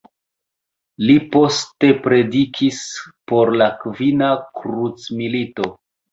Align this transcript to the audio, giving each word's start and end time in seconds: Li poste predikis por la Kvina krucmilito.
Li 1.09 1.15
poste 1.33 1.89
predikis 2.05 2.79
por 3.31 3.51
la 3.63 3.67
Kvina 3.83 4.31
krucmilito. 4.61 5.69